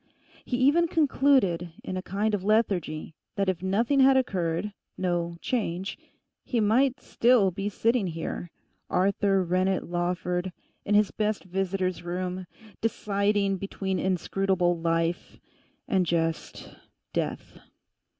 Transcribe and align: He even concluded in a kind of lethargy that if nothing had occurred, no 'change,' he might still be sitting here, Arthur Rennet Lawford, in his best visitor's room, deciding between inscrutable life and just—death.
He 0.45 0.57
even 0.57 0.87
concluded 0.87 1.73
in 1.83 1.95
a 1.95 2.01
kind 2.01 2.33
of 2.33 2.43
lethargy 2.43 3.13
that 3.35 3.49
if 3.49 3.61
nothing 3.61 3.99
had 3.99 4.17
occurred, 4.17 4.73
no 4.97 5.35
'change,' 5.41 5.95
he 6.43 6.59
might 6.59 6.99
still 6.99 7.51
be 7.51 7.69
sitting 7.69 8.07
here, 8.07 8.49
Arthur 8.89 9.43
Rennet 9.43 9.87
Lawford, 9.87 10.53
in 10.85 10.95
his 10.95 11.11
best 11.11 11.43
visitor's 11.43 12.01
room, 12.01 12.47
deciding 12.81 13.57
between 13.57 13.99
inscrutable 13.99 14.75
life 14.75 15.39
and 15.87 16.03
just—death. 16.03 17.59